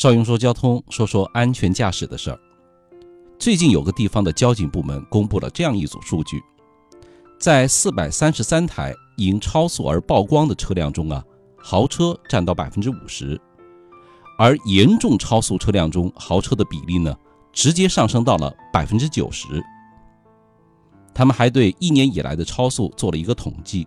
[0.00, 2.40] 邵雍说交通，说说安全驾驶的事儿。
[3.38, 6.42] 最近有个地方的交警部门公布了这样一组数据，
[7.38, 11.22] 在四百三十三台因超速而曝光的车辆中啊，
[11.58, 13.38] 豪车占到百分之五十，
[14.38, 17.14] 而严重超速车辆中豪车的比例呢，
[17.52, 19.62] 直接上升到了百分之九十。
[21.12, 23.86] 他们还对一年以来的超速做了一个统计，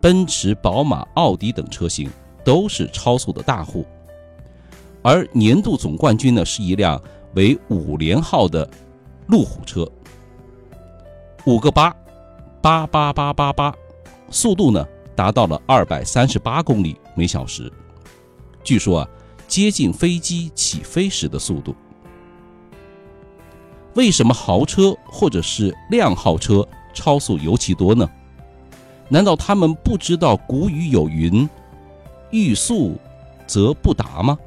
[0.00, 2.10] 奔驰、宝马、奥迪等车型
[2.44, 3.86] 都是超速的大户，
[5.04, 7.00] 而年度总冠军呢是一辆。
[7.34, 8.64] 为五连号的
[9.26, 9.90] 路虎车，
[11.46, 11.92] 五个八，
[12.62, 13.74] 八八八八八，
[14.30, 14.86] 速度呢
[15.16, 17.68] 达到了二百三十八公里每小时，
[18.62, 19.08] 据说啊
[19.48, 21.74] 接近飞机起飞时的速度。
[23.94, 28.08] 为什么豪车或者是靓号车超速尤其多呢？
[29.08, 31.50] 难道他们不知道古语有云
[32.30, 32.96] “欲速
[33.44, 34.38] 则不达”吗？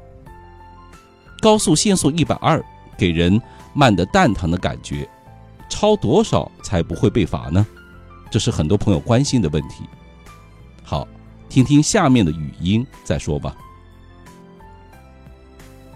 [1.40, 2.64] 高速限速一百二。
[2.96, 3.40] 给人
[3.74, 5.08] 慢的蛋疼的感觉，
[5.70, 7.64] 超多少才不会被罚呢？
[8.28, 9.84] 这是很多朋友关心的问题。
[10.82, 11.06] 好，
[11.48, 13.56] 听听下面的语音再说吧。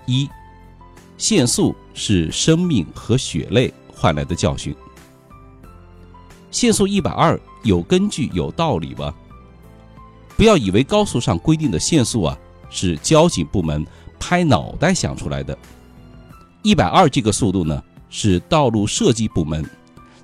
[0.06, 0.30] 一，
[1.18, 4.72] 限速是生命和血泪换来的教训。
[6.52, 9.12] 限速一百二有根据有道理吧？
[10.36, 12.38] 不要以为高速上规定的限速啊
[12.70, 13.84] 是交警部门
[14.22, 15.58] 拍脑袋想出来的。
[16.62, 19.68] 一百二这个速度呢，是道路设计部门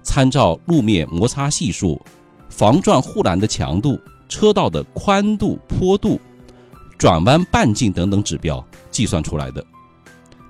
[0.05, 2.01] 参照路面摩擦系数、
[2.49, 6.21] 防撞护栏的强度、车道的宽度、坡度、
[6.97, 9.67] 转弯半径等等指标计算出来的。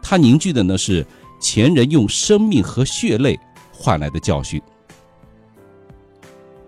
[0.02, 1.04] 它凝聚的呢是
[1.40, 3.40] 前人用生命和血泪
[3.72, 4.60] 换来的教训。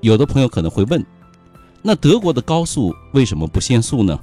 [0.00, 1.04] 有的朋友可能会问，
[1.82, 4.18] 那德国的高速为什么不限速呢？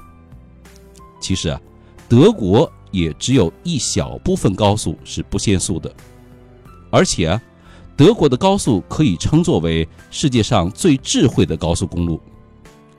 [1.20, 1.62] 其实啊，
[2.10, 2.72] 德国。
[2.90, 5.94] 也只有一小部分高速是不限速的，
[6.90, 7.42] 而且啊，
[7.98, 12.20] 德国的高速可以称作为世界上最智慧的高速公路，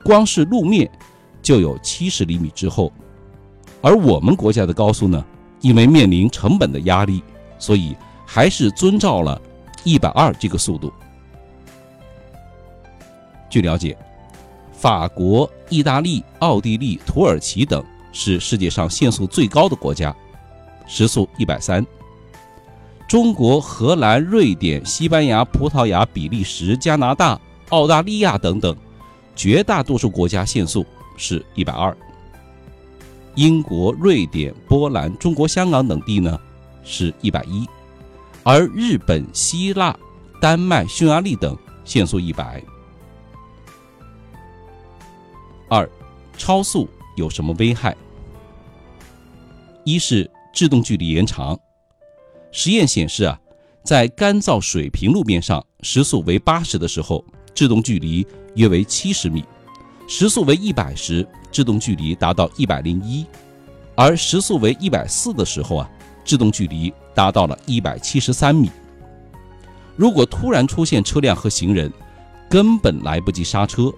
[0.03, 0.89] 光是路面
[1.41, 2.93] 就有七十厘米之厚，
[3.81, 5.25] 而我们国家的高速呢，
[5.59, 7.23] 因为面临成本的压力，
[7.57, 9.41] 所以还是遵照了
[9.83, 10.93] 一百二这个速度。
[13.49, 13.97] 据了解，
[14.71, 17.83] 法国、意大利、奥地利、土耳其等。
[18.11, 20.15] 是世界上限速最高的国家，
[20.87, 21.85] 时速一百三。
[23.07, 28.75] 中国、荷兰、瑞典、西班牙、葡萄牙、比利时、加拿大、澳大利亚等等，
[29.35, 30.85] 绝大多数国家限速
[31.17, 31.95] 是一百二。
[33.35, 36.39] 英国、瑞典、波兰、中国香港等地呢
[36.83, 37.67] 是一百一，
[38.43, 39.97] 而日本、希腊、
[40.41, 42.61] 丹麦、匈牙利等限速一百。
[45.67, 45.89] 二，
[46.37, 46.87] 超速。
[47.19, 47.95] 有什么危害？
[49.83, 51.59] 一是制动距离延长。
[52.51, 53.39] 实验显示啊，
[53.83, 58.25] 在干燥水平路面上，时速为八十的时候，制动距离
[58.55, 59.43] 约为七十米；
[60.07, 63.25] 时速为一百时，制动距离达到一百零一；
[63.95, 65.89] 而时速为一百四的时候啊，
[66.23, 68.71] 制动距离达到了一百七十三米。
[69.95, 71.91] 如果突然出现车辆和行人，
[72.49, 73.93] 根本来不及刹车，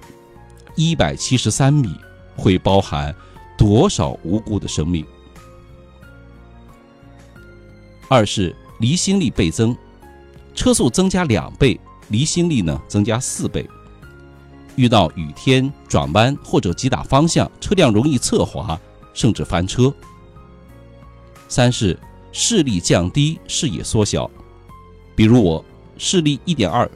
[0.76, 1.96] 一百七十三米。
[2.36, 3.16] 会包含
[3.58, 5.06] 多少无辜的生命？
[8.08, 9.76] 二是离心力倍增，
[10.54, 13.70] 车速增加两倍，离心力呢增加四倍。
[14.76, 18.80] 遇到雨天、转弯或者急打方向，车辆容易侧滑，
[19.14, 19.94] 甚至翻车。
[21.48, 22.00] 三是
[22.32, 24.30] 视力降低，视野缩小。
[25.16, 25.64] 比如我
[25.98, 26.90] 视力一点二，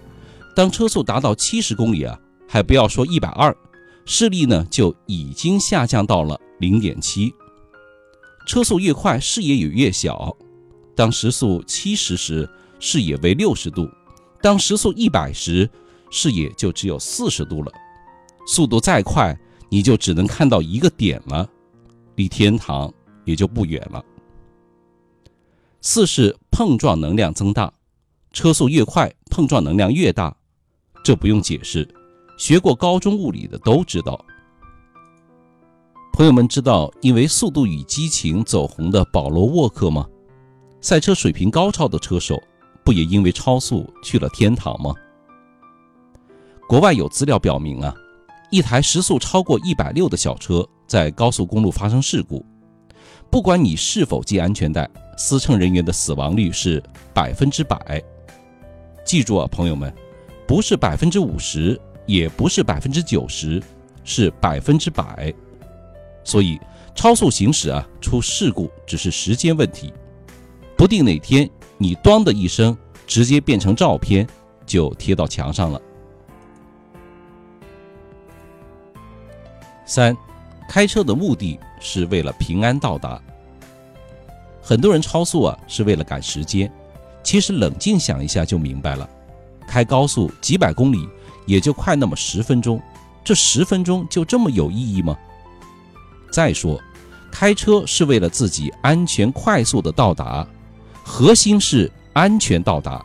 [0.55, 2.17] 当车速达到七十公里啊，
[2.47, 3.55] 还不要说一百二。
[4.05, 7.33] 视力呢就已经下降到了零点七，
[8.47, 10.35] 车速越快，视野也越小。
[10.95, 12.49] 当时速七十时，
[12.79, 13.85] 视野为六十度；
[14.41, 15.69] 当时速一百时，
[16.11, 17.71] 视野就只有四十度了。
[18.47, 19.37] 速度再快，
[19.69, 21.49] 你就只能看到一个点了，
[22.15, 22.93] 离天堂
[23.25, 24.05] 也就不远了。
[25.81, 27.73] 四是碰撞能量增大，
[28.31, 30.37] 车速越快，碰撞能量越大，
[31.03, 31.87] 这不用解释。
[32.37, 34.23] 学过高中物理的都知道，
[36.13, 40.05] 朋友们知道因为《速度与激情》走红的保罗沃克吗？
[40.81, 42.37] 赛车水平高超的车手，
[42.83, 44.93] 不也因为超速去了天堂吗？
[46.67, 47.95] 国外有资料表明啊，
[48.51, 52.45] 一台时速超过一百六的小车在高速公路发生事故，
[53.29, 56.83] 不管你是否系安全带，司乘人员的死亡率是
[57.13, 58.03] 百分之百。
[59.05, 59.93] 记住啊，朋友们，
[60.45, 61.79] 不是百分之五十。
[62.05, 63.61] 也不是百分之九十，
[64.03, 65.33] 是百分之百。
[66.23, 66.59] 所以，
[66.95, 69.93] 超速行驶啊，出事故只是时间问题，
[70.77, 72.75] 不定哪天你“咣”的一声，
[73.05, 74.27] 直接变成照片，
[74.65, 75.81] 就贴到墙上了。
[79.85, 80.17] 三，
[80.67, 83.21] 开车的目的是为了平安到达。
[84.61, 86.71] 很多人超速啊，是为了赶时间。
[87.21, 89.07] 其实冷静想一下就明白了，
[89.67, 91.07] 开高速几百公里
[91.45, 92.81] 也就快那么十分钟，
[93.23, 95.17] 这十分钟就这么有意义吗？
[96.31, 96.81] 再说，
[97.31, 100.45] 开车是为了自己安全快速的到达，
[101.03, 103.03] 核心是安全到达。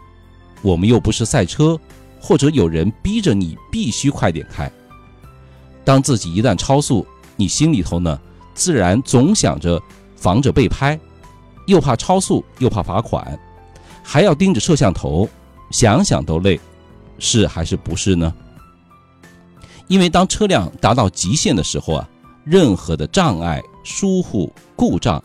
[0.62, 1.78] 我们又不是赛车，
[2.20, 4.70] 或者有人逼着你必须快点开。
[5.84, 7.06] 当自己一旦超速，
[7.36, 8.20] 你心里头呢，
[8.54, 9.80] 自然总想着
[10.16, 10.98] 防着被拍，
[11.66, 13.38] 又怕超速，又怕罚款，
[14.02, 15.28] 还要盯着摄像头，
[15.70, 16.60] 想想都累，
[17.20, 18.34] 是还是不是呢？
[19.86, 22.08] 因为当车辆达到极限的时候啊，
[22.44, 25.22] 任何的障碍、疏忽、故障，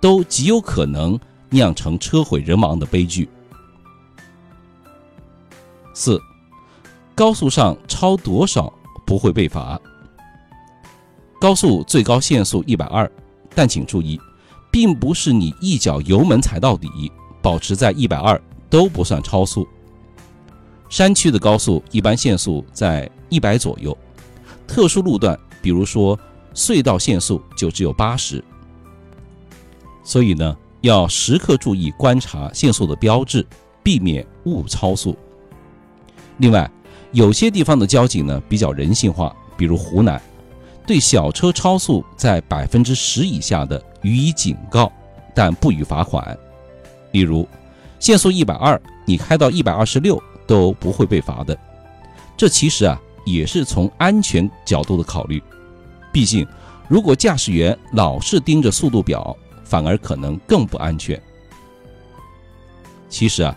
[0.00, 1.18] 都极有可能
[1.50, 3.28] 酿成车毁人亡的悲剧。
[5.94, 6.20] 四，
[7.14, 8.72] 高速上超多少
[9.06, 9.80] 不会被罚？
[11.40, 13.10] 高速最高限速一百二，
[13.54, 14.20] 但请注意，
[14.70, 17.10] 并不是你一脚油门踩到底，
[17.40, 19.66] 保持在一百二都不算超速。
[20.88, 23.96] 山区的高速一般限速在一百左右，
[24.66, 26.18] 特殊路段，比如说
[26.54, 28.42] 隧道限速就只有八十。
[30.02, 33.46] 所以呢，要时刻注意观察限速的标志，
[33.82, 35.14] 避免误超速。
[36.38, 36.70] 另外，
[37.12, 40.20] 有些地方的交警呢比较人性化，比如湖南。
[40.86, 44.90] 对小车超速在百分之十以下的予以警告，
[45.34, 46.34] 但不予罚款。
[47.12, 47.46] 例如，
[47.98, 51.56] 限速一百二，你开到一百二十六都不会被罚的。
[52.36, 55.40] 这其实啊也是从安全角度的考虑。
[56.12, 56.44] 毕竟，
[56.88, 61.22] 如果驾驶员老是盯着速度表，反而可能更不安全。
[63.08, 63.56] 其实啊，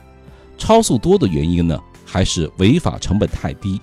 [0.57, 3.81] 超速多的原因呢，还是违法成本太低。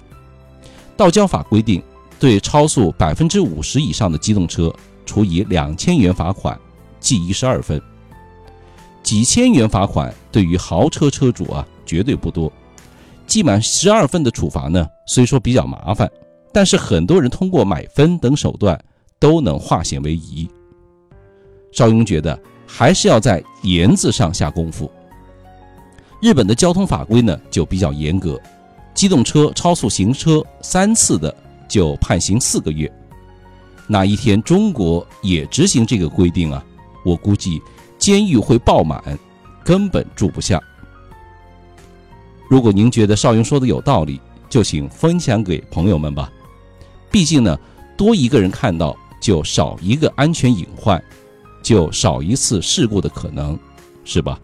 [0.97, 1.83] 道交法规定。
[2.21, 4.75] 对超速百分之五十以上的机动车，
[5.07, 6.59] 处以两千元罚款，
[6.99, 7.81] 记一十二分。
[9.05, 12.53] 几千元罚款对于豪车车主啊，绝对不多。
[13.29, 16.11] 记满十二分的处罚呢，虽说比较麻烦，
[16.53, 18.77] 但是很多人通过买分等手段
[19.21, 20.49] 都能化险为夷。
[21.71, 22.37] 邵雍觉得
[22.67, 24.91] 还是要在严字上下功夫。
[26.21, 28.41] 日本的交通法规呢就比较严格，
[28.95, 31.33] 机动车超速行车三次的。
[31.69, 32.91] 就判刑四个月。
[33.87, 36.65] 哪一天中国也执行这个规定啊？
[37.05, 37.61] 我估计
[37.99, 39.03] 监狱会爆满，
[39.63, 40.59] 根本住不下。
[42.49, 46.33] 如果您觉得邵雍说的有道理，就请分享给朋友们吧。
[47.11, 47.59] 毕竟呢，
[47.97, 51.03] 多一个人看到，就少一个安全隐患，
[51.63, 53.59] 就少一次事故的可能，
[54.05, 54.41] 是吧？